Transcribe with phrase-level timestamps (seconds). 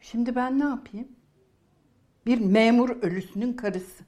[0.00, 1.08] Şimdi ben ne yapayım?
[2.26, 4.04] Bir memur ölüsünün karısı.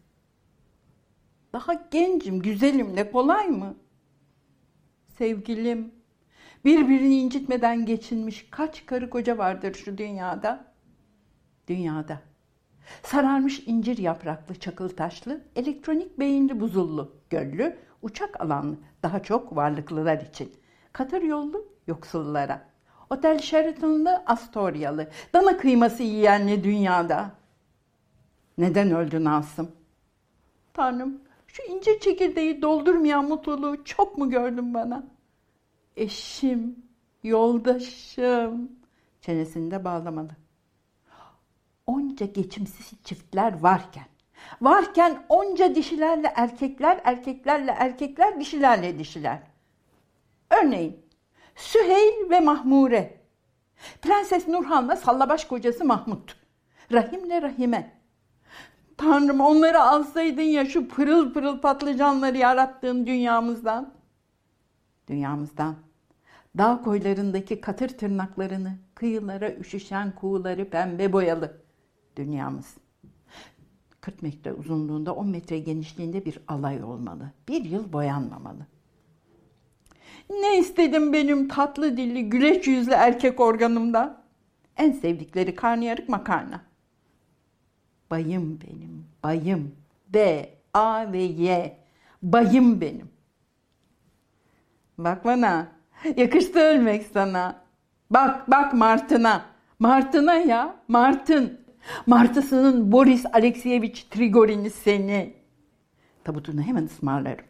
[1.53, 3.75] Daha gencim, güzelim ne kolay mı?
[5.19, 5.93] Sevgilim,
[6.65, 10.73] birbirini incitmeden geçinmiş kaç karı koca vardır şu dünyada?
[11.69, 12.23] Dünyada.
[13.03, 20.53] Sararmış incir yapraklı, çakıl taşlı, elektronik beyinli buzullu, göllü, uçak alanlı, daha çok varlıklılar için.
[20.93, 22.72] Katır yollu, yoksullara.
[23.13, 27.31] Otel Sheraton'lı, Astoria'lı, dana kıyması yiyenli dünyada.
[28.59, 29.73] Neden öldün Asım?
[30.75, 35.05] Tanrım, şu ince çekirdeği doldurmayan mutluluğu çok mu gördün bana?
[35.97, 36.77] Eşim,
[37.23, 38.73] yoldaşım.
[39.21, 40.31] Çenesinde bağlamalı.
[41.87, 44.07] Onca geçimsiz çiftler varken,
[44.61, 49.39] varken onca dişilerle erkekler, erkeklerle erkekler, dişilerle dişiler.
[50.51, 51.02] Örneğin
[51.57, 53.21] Süheyl ve Mahmure.
[54.03, 56.37] Prenses Nurhan'la sallabaş kocası Mahmut.
[56.93, 58.03] Rahim'le Rahime.
[58.97, 63.95] Tanrım onları alsaydın ya şu pırıl pırıl patlıcanları yarattığın dünyamızdan.
[65.09, 65.77] Dünyamızdan.
[66.59, 71.63] Dağ koylarındaki katır tırnaklarını, kıyılara üşüşen kuğuları pembe boyalı.
[72.17, 72.77] Dünyamız.
[74.01, 77.31] 40 metre uzunluğunda 10 metre genişliğinde bir alay olmalı.
[77.49, 78.67] Bir yıl boyanmamalı.
[80.31, 84.23] Ne istedim benim tatlı dilli, güleç yüzlü erkek organımda?
[84.77, 86.61] En sevdikleri karnıyarık makarna.
[88.11, 89.73] Bayım benim, bayım.
[90.09, 91.79] B, A ve Y.
[92.23, 93.09] Bayım benim.
[94.99, 95.69] Bak bana,
[96.17, 97.61] yakıştı ölmek sana.
[98.11, 99.45] Bak, bak Martın'a.
[99.79, 101.61] Martın'a ya, Martın.
[102.07, 105.35] Martısının Boris Alekseyevich Trigorin'i seni.
[106.25, 107.45] Tabutunu hemen ısmarlarım.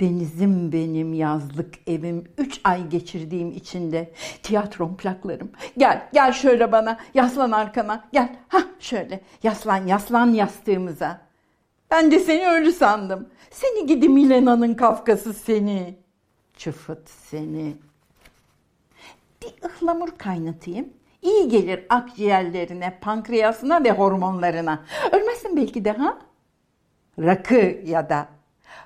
[0.00, 2.24] Denizim benim yazlık evim.
[2.38, 4.12] Üç ay geçirdiğim içinde.
[4.42, 5.50] Tiyatrom plaklarım.
[5.78, 6.98] Gel, gel şöyle bana.
[7.14, 8.04] Yaslan arkana.
[8.12, 8.36] Gel.
[8.48, 9.20] Ha şöyle.
[9.42, 11.20] Yaslan, yaslan yastığımıza.
[11.90, 13.28] Ben de seni ölü sandım.
[13.50, 15.94] Seni gidi Milena'nın kafkası seni.
[16.56, 17.74] Çıfıt seni.
[19.42, 20.88] Bir ıhlamur kaynatayım.
[21.22, 24.84] İyi gelir akciğerlerine, pankreasına ve hormonlarına.
[25.12, 26.18] Ölmezsin belki de ha?
[27.18, 28.28] Rakı ya da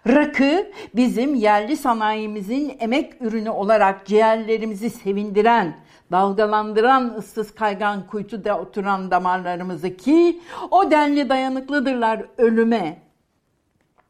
[0.07, 5.77] Rakı bizim yerli sanayimizin emek ürünü olarak ciğerlerimizi sevindiren,
[6.13, 10.41] dalgalandıran ıssız kaygan kuytuda oturan damarlarımızı ki
[10.71, 13.03] o denli dayanıklıdırlar ölüme.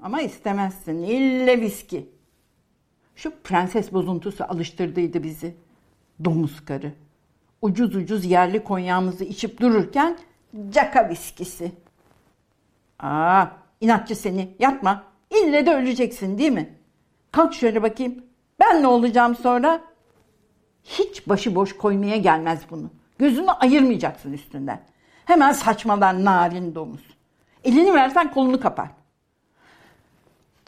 [0.00, 2.08] Ama istemezsin ille viski.
[3.16, 5.56] Şu prenses bozuntusu alıştırdıydı bizi.
[6.24, 6.92] Domuz karı.
[7.62, 10.18] Ucuz ucuz yerli konyağımızı içip dururken
[10.70, 11.72] caka viskisi.
[12.98, 13.46] Aa,
[13.80, 14.54] inatçı seni.
[14.58, 15.13] Yatma.
[15.42, 16.78] İlle de öleceksin değil mi?
[17.32, 18.24] Kalk şöyle bakayım.
[18.60, 19.80] Ben ne olacağım sonra?
[20.84, 22.90] Hiç başıboş koymaya gelmez bunu.
[23.18, 24.82] Gözünü ayırmayacaksın üstünden.
[25.24, 27.02] Hemen saçmalar narin domuz.
[27.64, 28.88] Elini versen kolunu kapar.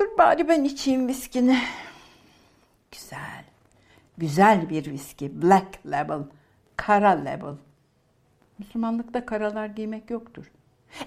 [0.00, 1.58] Dur bari ben içeyim viskini.
[2.92, 3.44] Güzel.
[4.18, 5.42] Güzel bir viski.
[5.42, 6.20] Black label.
[6.76, 7.54] Kara label.
[8.58, 10.50] Müslümanlıkta karalar giymek yoktur.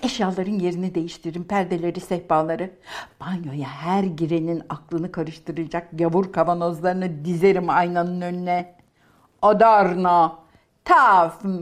[0.03, 2.71] Eşyaların yerini değiştirin, perdeleri, sehpaları.
[3.19, 8.75] Banyoya her girenin aklını karıştıracak gavur kavanozlarını dizerim aynanın önüne.
[9.41, 10.39] Adarna,
[10.85, 11.59] tafm,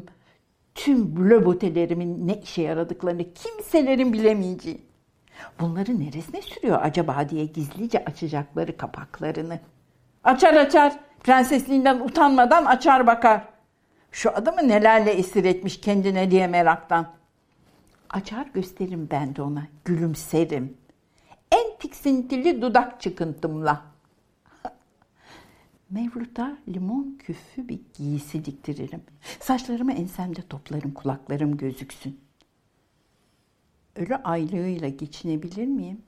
[0.75, 4.81] tüm blobotelerimin ne işe yaradıklarını kimselerin bilemeyeceği.
[5.59, 9.59] Bunları neresine sürüyor acaba diye gizlice açacakları kapaklarını.
[10.23, 13.41] Açar açar, prensesliğinden utanmadan açar bakar.
[14.11, 17.07] Şu adamı nelerle esir etmiş kendine diye meraktan.
[18.09, 20.77] Açar gösteririm ben de ona, gülümserim.
[21.51, 23.85] En tiksintili dudak çıkıntımla.
[25.89, 29.01] Mevlut'a limon küfü bir giysi diktiririm.
[29.39, 32.19] Saçlarımı ensemde toplarım, kulaklarım gözüksün.
[33.95, 36.01] Ölü aylığıyla geçinebilir miyim?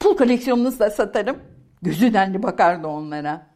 [0.00, 1.38] Pul koleksiyonunuzu da satarım.
[1.82, 3.46] Gözü denli bakardı onlara.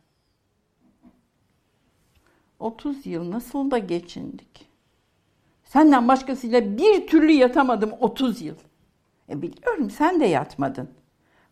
[2.59, 4.68] 30 yıl nasıl da geçindik.
[5.69, 8.57] Senden başkasıyla bir türlü yatamadım 30 yıl.
[9.29, 10.91] E biliyorum sen de yatmadın.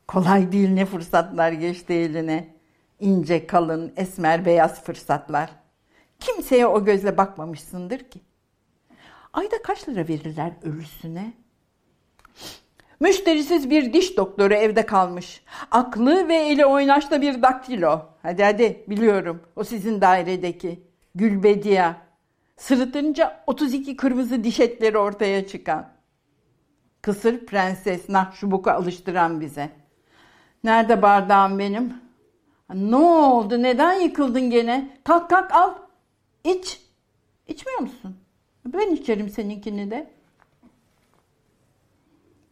[0.08, 2.54] Kolay değil ne fırsatlar geçti eline.
[3.00, 5.50] İnce, kalın, esmer, beyaz fırsatlar.
[6.20, 8.20] Kimseye o gözle bakmamışsındır ki.
[9.32, 11.32] Ayda kaç lira verirler ölüsüne?
[13.00, 15.44] Müşterisiz bir diş doktoru evde kalmış.
[15.70, 18.02] Aklı ve eli oynaşta bir daktilo.
[18.22, 19.42] Hadi hadi biliyorum.
[19.56, 20.82] O sizin dairedeki.
[21.14, 22.05] Gülbediye.
[22.56, 25.88] Sırıtınca 32 kırmızı diş etleri ortaya çıkan.
[27.02, 29.70] Kısır prenses Nahşubuk'u alıştıran bize.
[30.64, 31.94] Nerede bardağım benim?
[32.74, 33.62] Ne oldu?
[33.62, 34.98] Neden yıkıldın gene?
[35.04, 35.74] Kalk kalk al.
[36.44, 36.80] İç.
[37.46, 38.16] İçmiyor musun?
[38.66, 40.10] Ben içerim seninkini de.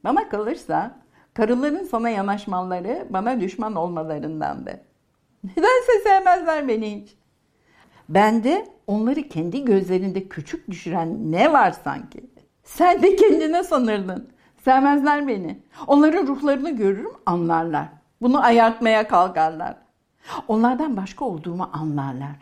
[0.04, 0.96] Bana kalırsa
[1.34, 4.80] karıların sana yanaşmaları bana düşman olmalarındandı.
[5.44, 7.16] Nedense sevmezler beni hiç.
[8.08, 12.24] Ben de onları kendi gözlerinde küçük düşüren ne var sanki?
[12.64, 14.28] Sen de kendine sanırdın.
[14.64, 15.58] Sevmezler beni.
[15.86, 17.88] Onların ruhlarını görürüm anlarlar.
[18.22, 19.76] Bunu ayartmaya kalkarlar.
[20.48, 22.36] Onlardan başka olduğumu anlarlar.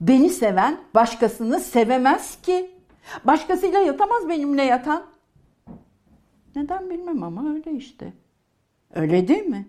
[0.00, 2.70] Beni seven başkasını sevemez ki.
[3.24, 5.02] Başkasıyla yatamaz benimle yatan.
[6.56, 8.12] Neden bilmem ama öyle işte.
[8.94, 9.68] Öyle değil mi?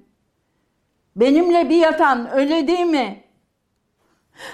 [1.15, 3.23] Benimle bir yatan öyle değil mi?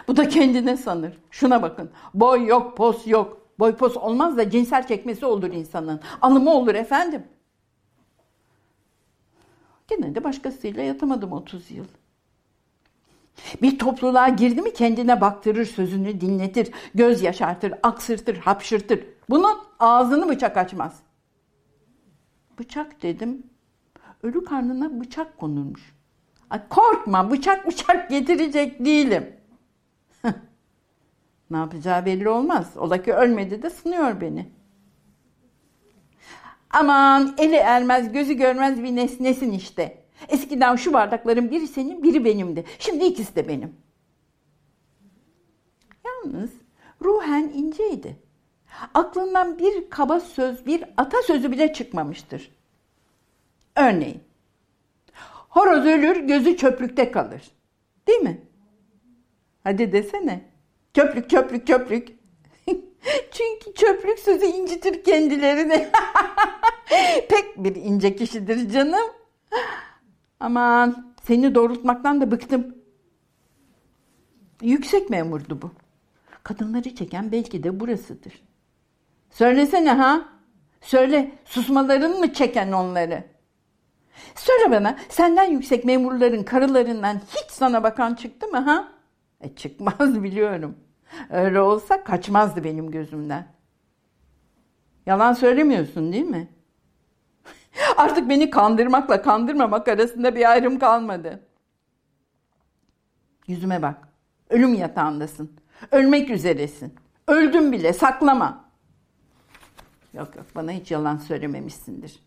[0.08, 1.18] Bu da kendine sanır.
[1.32, 1.90] Şuna bakın.
[2.14, 3.42] Boy yok, pos yok.
[3.60, 6.00] Boy pos olmaz da cinsel çekmesi olur insanın.
[6.22, 7.24] Alımı olur efendim.
[9.88, 11.86] Gene de başkasıyla yatamadım 30 yıl.
[13.62, 19.00] Bir topluluğa girdi mi kendine baktırır, sözünü dinletir, göz yaşartır, aksırtır, hapşırtır.
[19.30, 21.00] Bunun ağzını bıçak açmaz.
[22.60, 23.44] Bıçak dedim.
[24.24, 25.96] Ölü karnına bıçak konulmuş.
[26.50, 29.36] Ay korkma bıçak bıçak getirecek değilim.
[31.56, 32.78] Ne yapacağı belli olmaz.
[32.78, 34.50] Ola ki ölmedi de sınıyor beni.
[36.70, 40.06] Aman eli ermez gözü görmez bir nesnesin işte.
[40.28, 42.66] Eskiden şu bardakların biri senin biri benimdi.
[42.80, 43.76] Şimdi ikisi de benim.
[46.06, 46.52] Yalnız
[47.02, 48.20] ruhen inceydi.
[48.94, 52.52] Aklından bir kaba söz, bir atasözü bile çıkmamıştır.
[53.76, 54.24] Örneğin,
[55.50, 57.42] horoz ölür, gözü çöplükte kalır.
[58.08, 58.42] Değil mi?
[59.64, 60.55] Hadi desene.
[60.96, 62.08] Çöplük, çöplük, çöplük.
[63.32, 65.88] Çünkü çöplük sözü incitir kendilerini.
[67.30, 69.12] Pek bir ince kişidir canım.
[70.40, 72.76] Aman seni doğrultmaktan da bıktım.
[74.62, 75.72] Yüksek memurdu bu.
[76.44, 78.44] Kadınları çeken belki de burasıdır.
[79.30, 80.30] Söylesene ha.
[80.82, 83.24] Söyle susmaların mı çeken onları?
[84.36, 88.92] Söyle bana senden yüksek memurların karılarından hiç sana bakan çıktı mı ha?
[89.42, 90.85] E çıkmaz biliyorum.
[91.30, 93.48] Öyle olsa kaçmazdı benim gözümden.
[95.06, 96.50] Yalan söylemiyorsun değil mi?
[97.98, 101.40] Artık beni kandırmakla kandırmamak arasında bir ayrım kalmadı.
[103.48, 104.08] Yüzüme bak.
[104.50, 105.52] Ölüm yatağındasın.
[105.92, 106.96] Ölmek üzeresin.
[107.28, 108.66] Öldüm bile saklama.
[110.14, 112.20] Yok yok bana hiç yalan söylememişsindir.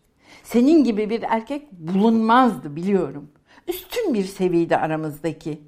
[0.43, 3.31] Senin gibi bir erkek bulunmazdı biliyorum.
[3.67, 5.61] Üstün bir seviyede aramızdaki.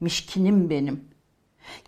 [0.00, 1.09] Mişkinim benim.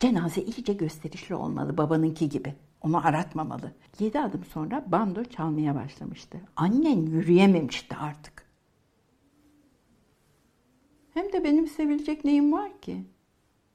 [0.01, 2.55] Cenaze iyice gösterişli olmalı babanınki gibi.
[2.81, 3.73] Onu aratmamalı.
[3.99, 6.39] Yedi adım sonra bando çalmaya başlamıştı.
[6.57, 8.47] Annen yürüyememişti artık.
[11.15, 13.05] Hem de benim sevilecek neyim var ki?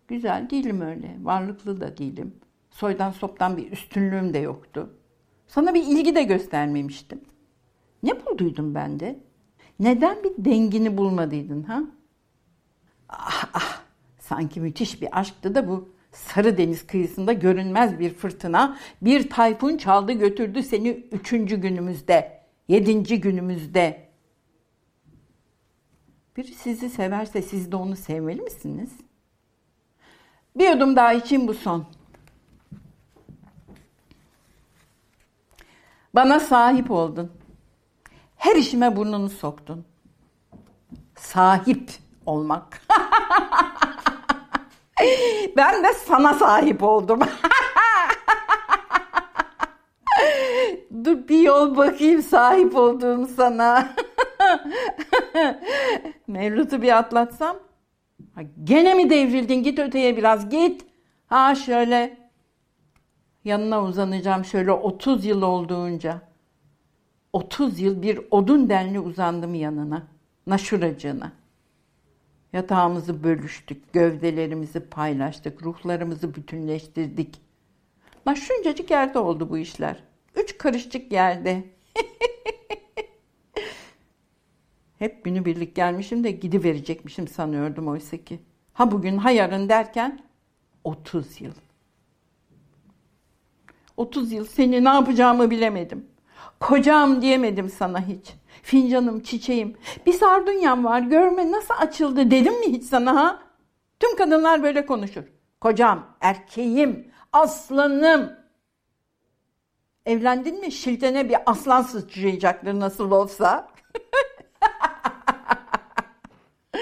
[0.07, 2.36] Güzel değilim öyle, varlıklı da değilim.
[2.71, 4.93] Soydan soptan bir üstünlüğüm de yoktu.
[5.48, 7.22] Sana bir ilgi de göstermemiştim.
[8.03, 9.20] Ne bulduydun bende?
[9.79, 11.84] Neden bir dengini bulmadıydın ha?
[13.10, 13.81] Ah ah,
[14.20, 15.89] sanki müthiş bir aşktı da bu.
[16.17, 24.07] Sarı deniz kıyısında görünmez bir fırtına, bir tayfun çaldı götürdü seni üçüncü günümüzde, yedinci günümüzde.
[26.38, 28.91] Biri sizi severse siz de onu sevmeli misiniz?
[30.55, 31.86] Bir yudum daha için bu son.
[36.15, 37.31] Bana sahip oldun.
[38.36, 39.86] Her işime burnunu soktun.
[41.15, 41.91] Sahip
[42.25, 42.81] olmak.
[45.58, 47.20] ben de sana sahip oldum.
[51.06, 53.94] Dur bir yol bakayım sahip olduğum sana.
[56.27, 57.58] Mevlut'u bir atlatsam.
[58.36, 59.63] Ha, gene mi devrildin?
[59.63, 60.86] Git öteye biraz git.
[61.27, 62.18] Ha şöyle.
[63.44, 66.22] Yanına uzanacağım şöyle 30 yıl olduğunca.
[67.34, 70.08] 30 yıl bir odun denli uzandım yanına.
[70.48, 71.32] Naşuracığına.
[72.54, 77.42] Yatağımızı bölüştük, gövdelerimizi paylaştık, ruhlarımızı bütünleştirdik.
[78.27, 80.04] Lan şuncacık yerde oldu bu işler.
[80.36, 81.63] Üç karışık yerde.
[85.00, 88.39] Hep günübirlik gelmişim de gidiverecekmişim sanıyordum oysa ki.
[88.74, 90.24] Ha bugün ha yarın derken
[90.84, 91.54] 30 yıl.
[93.98, 96.06] 30 yıl seni ne yapacağımı bilemedim.
[96.60, 98.34] Kocam diyemedim sana hiç.
[98.67, 99.77] Fincanım, çiçeğim.
[100.05, 103.43] Bir sardunyam var görme nasıl açıldı dedim mi hiç sana ha?
[104.00, 105.24] Tüm kadınlar böyle konuşur.
[105.62, 108.31] Kocam, erkeğim, aslanım.
[110.05, 113.67] Evlendin mi şiltene bir aslan sıçrayacaktır nasıl olsa.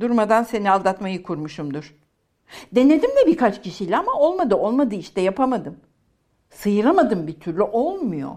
[0.00, 1.94] Durmadan seni aldatmayı kurmuşumdur.
[2.72, 5.80] Denedim de birkaç kişiyle ama olmadı olmadı işte yapamadım.
[6.50, 8.36] Sıyıramadım bir türlü olmuyor.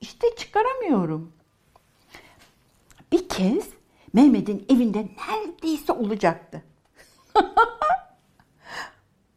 [0.00, 1.32] İşte çıkaramıyorum.
[3.12, 3.68] Bir kez
[4.12, 6.62] Mehmet'in evinde neredeyse olacaktı.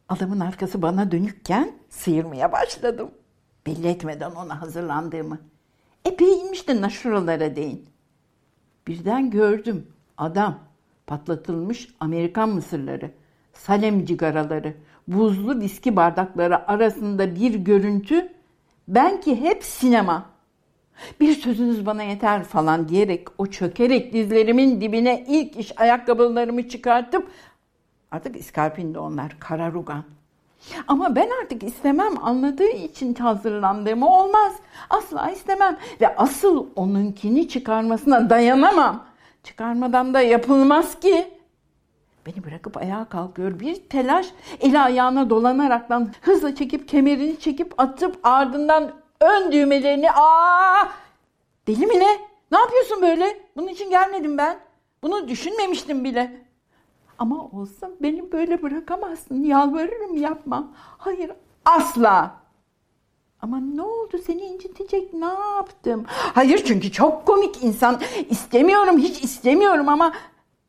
[0.10, 3.12] Adamın arkası bana dönükken sıyırmaya başladım.
[3.66, 5.40] Belli etmeden ona hazırlandığımı.
[6.06, 7.90] Epey inmişti şuralara değin.
[8.88, 9.88] Birden gördüm
[10.18, 10.60] adam
[11.08, 13.12] patlatılmış Amerikan mısırları,
[13.54, 14.74] Salem cigaraları,
[15.08, 18.34] buzlu viski bardakları arasında bir görüntü.
[18.88, 20.31] Ben ki hep sinema.
[21.20, 27.28] Bir sözünüz bana yeter falan diyerek o çökerek dizlerimin dibine ilk iş ayakkabılarımı çıkartıp
[28.12, 30.04] artık iskarpinde onlar kararugan.
[30.88, 34.54] Ama ben artık istemem anladığı için hazırlandığımı olmaz.
[34.90, 39.06] Asla istemem ve asıl onunkini çıkarmasına dayanamam.
[39.44, 41.28] Çıkarmadan da yapılmaz ki.
[42.26, 43.60] Beni bırakıp ayağa kalkıyor.
[43.60, 44.28] Bir telaş
[44.60, 50.88] eli ayağına dolanaraktan hızla çekip kemerini çekip atıp ardından ön düğmelerini aa
[51.68, 52.18] deli mi ne?
[52.52, 53.40] Ne yapıyorsun böyle?
[53.56, 54.60] Bunun için gelmedim ben.
[55.04, 56.46] Bunu düşünmemiştim bile.
[57.20, 59.44] Ama olsa beni böyle bırakamazsın.
[59.44, 60.68] Yalvarırım yapma.
[60.76, 61.32] Hayır
[61.66, 62.42] asla.
[63.42, 66.06] Ama ne oldu seni incitecek ne yaptım?
[66.08, 68.02] Hayır çünkü çok komik insan.
[68.30, 70.14] İstemiyorum hiç istemiyorum ama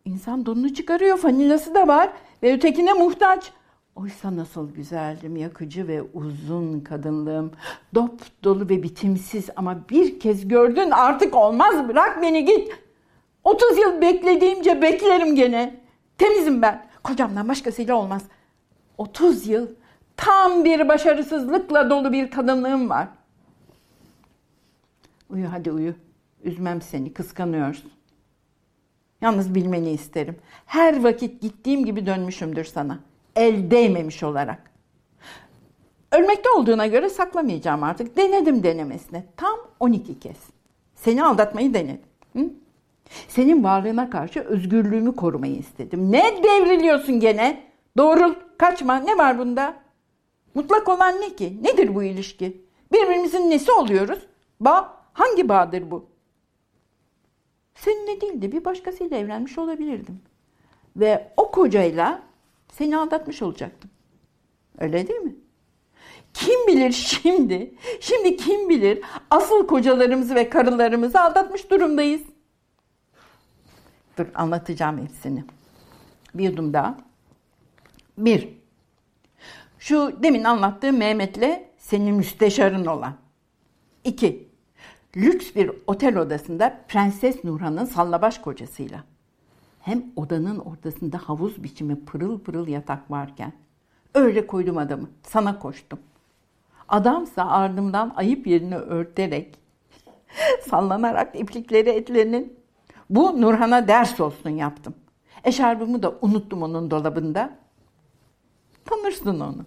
[0.04, 3.52] insan donunu çıkarıyor fanilası da var ve ötekine muhtaç.
[3.96, 7.52] Oysa nasıl güzeldim, yakıcı ve uzun kadınlığım.
[7.94, 12.72] Dop dolu ve bitimsiz ama bir kez gördün artık olmaz bırak beni git.
[13.44, 15.80] 30 yıl beklediğimce beklerim gene.
[16.18, 16.86] Temizim ben.
[17.04, 18.22] Kocamdan başkasıyla olmaz.
[18.98, 19.68] 30 yıl
[20.16, 23.08] tam bir başarısızlıkla dolu bir kadınlığım var.
[25.30, 25.94] Uyu hadi uyu.
[26.44, 27.90] Üzmem seni, kıskanıyorsun.
[29.20, 30.36] Yalnız bilmeni isterim.
[30.66, 32.98] Her vakit gittiğim gibi dönmüşümdür sana.
[33.36, 34.72] El değmemiş olarak.
[36.12, 38.16] Ölmekte olduğuna göre saklamayacağım artık.
[38.16, 39.24] Denedim denemesine.
[39.36, 40.36] Tam 12 kez.
[40.94, 42.00] Seni aldatmayı denedim.
[42.32, 42.50] Hı?
[43.28, 46.12] Senin varlığına karşı özgürlüğümü korumayı istedim.
[46.12, 47.62] Ne devriliyorsun gene?
[47.96, 48.96] Doğrul, kaçma.
[48.96, 49.76] Ne var bunda?
[50.54, 51.58] Mutlak olan ne ki?
[51.62, 52.62] Nedir bu ilişki?
[52.92, 54.18] Birbirimizin nesi oluyoruz?
[54.60, 56.06] Bağ, hangi bağdır bu?
[57.74, 60.20] Seninle değil de bir başkasıyla evlenmiş olabilirdim.
[60.96, 62.22] Ve o kocayla
[62.72, 63.90] seni aldatmış olacaktım.
[64.78, 65.34] Öyle değil mi?
[66.34, 69.00] Kim bilir şimdi, şimdi kim bilir
[69.30, 72.22] asıl kocalarımızı ve karılarımızı aldatmış durumdayız.
[74.18, 75.44] Dur anlatacağım hepsini.
[76.34, 76.98] Bir yudum daha.
[78.18, 78.48] Bir,
[79.78, 83.14] şu demin anlattığım Mehmet'le senin müsteşarın olan.
[84.04, 84.48] İki,
[85.16, 89.04] lüks bir otel odasında Prenses Nurhan'ın sallabaş kocasıyla.
[89.82, 93.52] Hem odanın ortasında havuz biçimi pırıl pırıl yatak varken.
[94.14, 95.98] Öyle koydum adamı, sana koştum.
[96.88, 99.58] Adamsa ardımdan ayıp yerini örterek,
[100.70, 102.58] sallanarak iplikleri etlerinin
[103.10, 104.94] bu Nurhan'a ders olsun yaptım.
[105.44, 107.58] Eşarbımı da unuttum onun dolabında.
[108.84, 109.64] Tanırsın onu.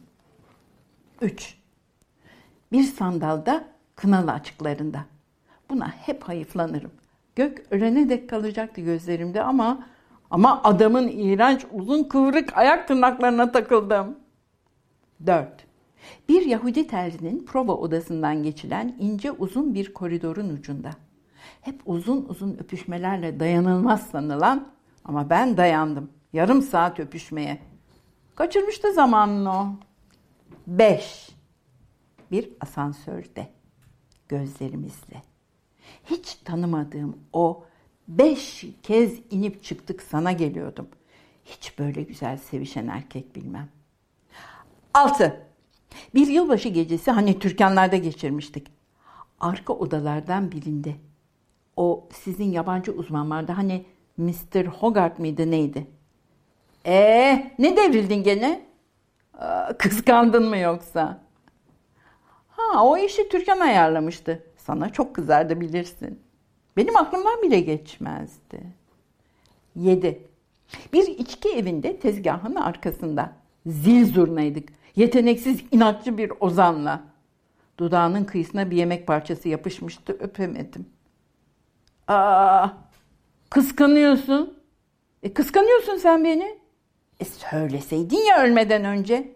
[1.21, 1.57] Üç.
[2.71, 5.05] Bir sandalda kınalı açıklarında.
[5.69, 6.91] Buna hep hayıflanırım.
[7.35, 9.85] Gök ölene dek kalacaktı gözlerimde ama
[10.29, 14.19] ama adamın iğrenç uzun kıvrık ayak tırnaklarına takıldım.
[15.25, 15.65] Dört.
[16.29, 20.91] Bir Yahudi terzinin prova odasından geçilen ince uzun bir koridorun ucunda.
[21.61, 24.67] Hep uzun uzun öpüşmelerle dayanılmaz sanılan
[25.05, 26.09] ama ben dayandım.
[26.33, 27.61] Yarım saat öpüşmeye.
[28.35, 29.67] Kaçırmıştı zamanını o.
[30.67, 31.29] Beş.
[32.31, 33.47] Bir asansörde.
[34.27, 35.21] Gözlerimizle.
[36.05, 37.63] Hiç tanımadığım o
[38.07, 40.87] beş kez inip çıktık sana geliyordum.
[41.45, 43.69] Hiç böyle güzel sevişen erkek bilmem.
[44.93, 45.41] Altı.
[46.15, 48.67] Bir yılbaşı gecesi hani Türkanlarda geçirmiştik.
[49.39, 50.95] Arka odalardan birinde.
[51.77, 53.51] O sizin yabancı uzman vardı.
[53.51, 53.85] Hani
[54.17, 54.65] Mr.
[54.65, 55.87] Hogarth mıydı neydi?
[56.85, 58.65] Ee, ne devrildin gene?
[59.77, 61.21] kıskandın mı yoksa?
[62.49, 64.43] Ha, o işi Türkan ayarlamıştı.
[64.57, 66.19] Sana çok kızardı bilirsin.
[66.77, 68.61] Benim aklımdan bile geçmezdi.
[69.75, 70.21] 7.
[70.93, 73.33] Bir içki evinde tezgahın arkasında.
[73.65, 74.69] Zil zurnaydık.
[74.95, 77.03] Yeteneksiz, inatçı bir ozanla.
[77.77, 80.85] Dudağının kıyısına bir yemek parçası yapışmıştı, öpemedim.
[82.07, 82.67] Aa,
[83.49, 84.57] kıskanıyorsun.
[85.23, 86.59] E, kıskanıyorsun sen beni.
[87.19, 89.35] E, söyleseydin ya ölmeden önce.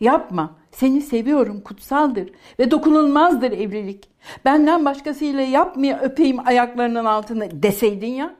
[0.00, 0.56] Yapma.
[0.76, 4.08] Seni seviyorum, kutsaldır ve dokunulmazdır evlilik.
[4.44, 8.34] Benden başkasıyla yapmaya öpeyim ayaklarının altını deseydin ya.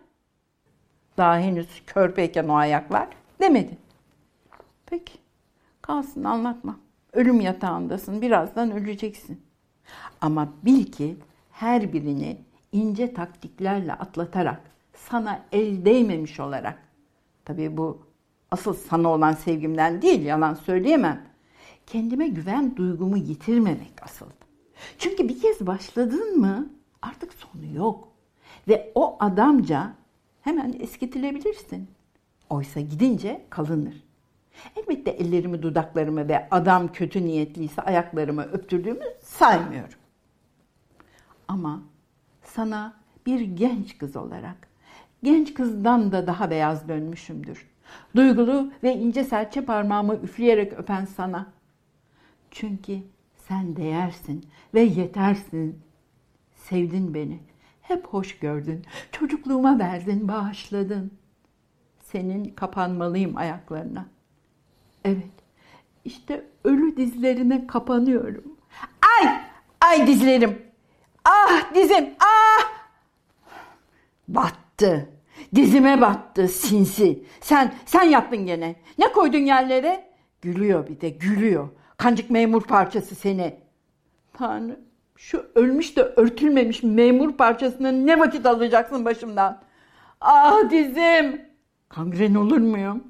[1.17, 3.09] Daha henüz körpeyken o ayaklar
[3.41, 3.79] demedi.
[4.87, 5.13] Peki,
[5.83, 6.77] kalsın anlatma.
[7.13, 9.43] Ölüm yatağındasın, birazdan öleceksin.
[10.21, 11.17] Ama bil ki
[11.51, 12.39] her birini
[12.73, 14.61] ince taktiklerle atlatarak,
[14.95, 16.79] sana el değmemiş olarak,
[17.45, 18.07] tabii bu
[18.51, 21.34] asıl sana olan sevgimden değil, yalan söyleyemem.
[21.87, 24.27] Kendime güven duygumu yitirmemek asıl.
[24.99, 26.71] Çünkü bir kez başladın mı
[27.03, 28.09] artık sonu yok.
[28.69, 29.95] Ve o adamca
[30.41, 31.89] hemen eskitilebilirsin.
[32.51, 34.05] Oysa gidince kalınır.
[34.77, 39.99] Elbette ellerimi, dudaklarımı ve adam kötü niyetliyse ayaklarımı öptürdüğümü saymıyorum.
[41.49, 41.83] Ama
[42.43, 42.95] sana
[43.27, 44.69] bir genç kız olarak,
[45.23, 47.67] genç kızdan da daha beyaz dönmüşümdür.
[48.17, 51.47] Duygulu ve ince serçe parmağımı üfleyerek öpen sana.
[52.55, 52.99] Çünkü
[53.37, 55.83] sen değersin ve yetersin.
[56.55, 57.39] Sevdin beni.
[57.83, 58.85] Hep hoş gördün.
[59.13, 61.13] Çocukluğuma verdin, bağışladın.
[62.01, 64.07] Senin kapanmalıyım ayaklarına.
[65.05, 65.33] Evet,
[66.05, 68.57] işte ölü dizlerine kapanıyorum.
[69.21, 69.29] Ay,
[69.81, 70.63] ay dizlerim.
[71.25, 72.71] Ah dizim, ah!
[74.29, 75.11] Battı.
[75.55, 77.25] Dizime battı sinsi.
[77.41, 78.77] Sen, sen yaptın gene.
[78.99, 80.11] Ne koydun yerlere?
[80.43, 81.69] Gülüyor bir de, gülüyor.
[81.97, 83.57] Kancık memur parçası seni.
[84.33, 84.81] Tanrı,
[85.17, 89.61] şu ölmüş de örtülmemiş memur parçasını ne vakit alacaksın başımdan?
[90.21, 91.43] Ah dizim!
[91.89, 93.05] Kangren olur muyum?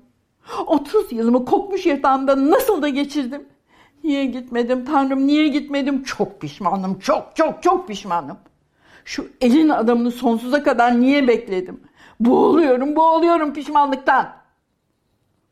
[0.66, 3.48] 30 yılımı kokmuş yatağımda nasıl da geçirdim.
[4.04, 6.02] Niye gitmedim Tanrım niye gitmedim?
[6.02, 8.36] Çok pişmanım çok çok çok pişmanım.
[9.04, 11.80] Şu elin adamını sonsuza kadar niye bekledim?
[12.20, 14.32] Boğuluyorum boğuluyorum pişmanlıktan.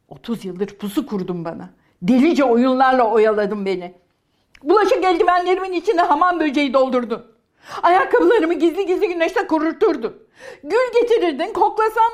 [0.08, 1.70] 30 yıldır pusu kurdum bana.
[2.02, 3.94] Delice oyunlarla oyaladın beni.
[4.62, 7.26] Bulaşık eldivenlerimin içine hamam böceği doldurdun.
[7.82, 10.16] Ayakkabılarımı gizli gizli güneşte kuruturdun.
[10.62, 12.12] Gül getirirdin koklasam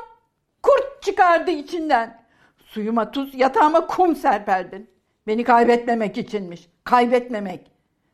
[0.63, 2.23] kurt çıkardı içinden.
[2.65, 4.89] Suyuma tuz, yatağıma kum serperdin.
[5.27, 6.69] Beni kaybetmemek içinmiş.
[6.83, 7.71] Kaybetmemek.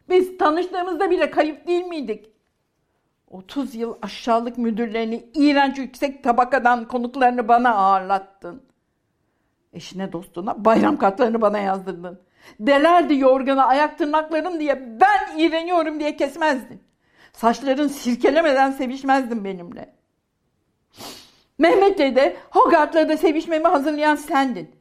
[0.10, 2.30] Biz tanıştığımızda bile kayıp değil miydik?
[3.28, 8.65] 30 yıl aşağılık müdürlerini, iğrenç yüksek tabakadan konuklarını bana ağırlattın.
[9.76, 12.22] Eşine dostuna bayram kartlarını bana yazdırdın.
[12.60, 16.84] Delerdi yorganı ayak tırnaklarım diye ben iğreniyorum diye kesmezdin.
[17.34, 19.96] Saçların sirkelemeden sevişmezdin benimle.
[21.58, 24.72] Mehmet'le de Hogarth'la da sevişmemi hazırlayan sendin.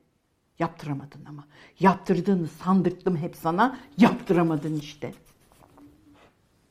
[0.59, 1.45] Yaptıramadın ama.
[1.81, 3.79] Yaptırdığını sandırttım hep sana.
[3.99, 5.15] Yaptıramadın işte.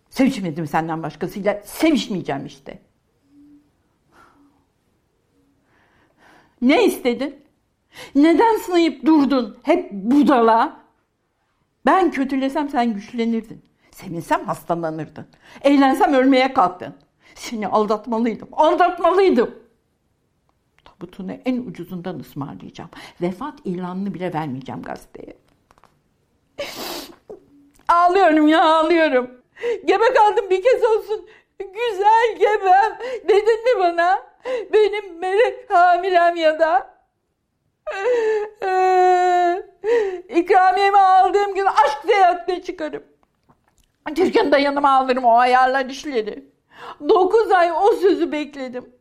[0.10, 1.62] Sevişmedim senden başkasıyla.
[1.66, 2.80] Sevişmeyeceğim işte.
[6.62, 7.43] Ne istedin?
[8.16, 9.58] Neden sınayıp durdun?
[9.64, 10.84] Hep budala.
[11.86, 13.66] Ben kötülesem sen güçlenirdin.
[13.92, 15.28] Sevinsem hastalanırdın.
[15.62, 16.94] Eğlensem ölmeye kalktın.
[17.36, 18.48] Seni aldatmalıydım.
[18.52, 19.56] Aldatmalıydım.
[20.86, 22.90] Tabutunu en ucuzundan ısmarlayacağım.
[23.22, 25.38] Vefat ilanını bile vermeyeceğim gazeteye.
[27.88, 29.32] ağlıyorum ya ağlıyorum.
[29.86, 31.28] Gebe kaldım bir kez olsun.
[31.60, 34.24] Güzel gebem dedin mi bana?
[34.74, 36.93] Benim melek hamilem ya da.
[40.30, 43.04] İkramiyemi aldığım gün aşk seyahatine çıkarım.
[44.16, 46.46] Türkan da yanıma alırım o ayarlar işleri.
[47.10, 48.94] Dokuz ay o sözü bekledim.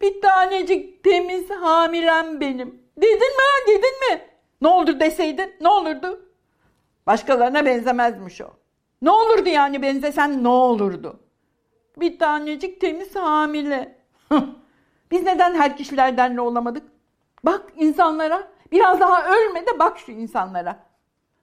[0.00, 2.82] Bir tanecik temiz hamilem benim.
[2.96, 4.20] Dedin mi ha dedin mi?
[4.60, 6.28] Ne olur deseydin ne olurdu?
[7.06, 8.50] Başkalarına benzemezmiş o.
[9.02, 11.20] Ne olurdu yani benzesen ne olurdu?
[11.96, 13.98] Bir tanecik temiz hamile.
[15.10, 16.89] Biz neden her kişilerden ne olamadık?
[17.44, 18.48] Bak insanlara.
[18.72, 20.86] Biraz daha ölme de bak şu insanlara.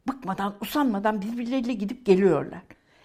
[0.08, 2.62] Bıkmadan, usanmadan birbirleriyle gidip geliyorlar.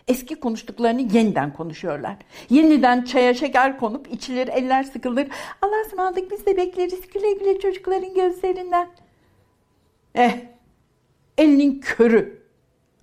[0.09, 2.16] Eski konuştuklarını yeniden konuşuyorlar.
[2.50, 5.28] Yeniden çaya şeker konup içilir, eller sıkılır.
[5.62, 8.88] Allah'a ısmarladık biz de bekleriz güle güle çocukların gözlerinden.
[10.14, 10.40] Eh,
[11.38, 12.42] elinin körü.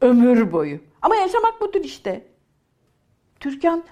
[0.02, 0.80] Ömür boyu.
[1.02, 2.28] Ama yaşamak budur işte.
[3.40, 3.84] Türkan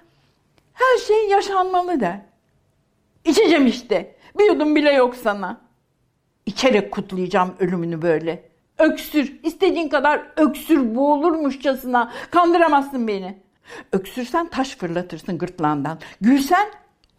[0.74, 2.20] her şey yaşanmalı der.
[3.26, 4.16] İçeceğim işte.
[4.40, 5.67] Bir yudum bile yok sana.
[6.48, 8.50] İçerek kutlayacağım ölümünü böyle.
[8.78, 9.40] Öksür.
[9.44, 12.12] istediğin kadar öksür boğulurmuşçasına.
[12.32, 13.38] Kandıramazsın beni.
[13.92, 16.00] Öksürsen taş fırlatırsın gırtlağından.
[16.22, 16.68] Gülsen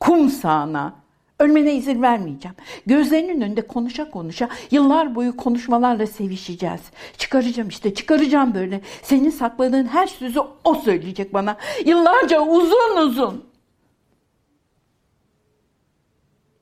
[0.00, 0.94] kum sağına.
[1.38, 2.56] Ölmene izin vermeyeceğim.
[2.86, 6.80] Gözlerinin önünde konuşa konuşa yıllar boyu konuşmalarla sevişeceğiz.
[7.16, 8.80] Çıkaracağım işte çıkaracağım böyle.
[9.02, 11.56] Senin sakladığın her sözü o söyleyecek bana.
[11.86, 13.44] Yıllarca uzun uzun.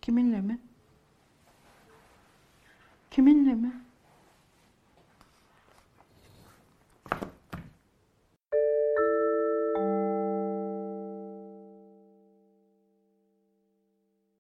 [0.02, 0.65] Kiminle mi?
[3.16, 3.72] Kiminle mi?